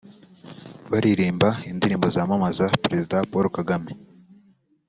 [0.91, 3.91] baririmba indirimbo zamamaza Perezida Paul Kagame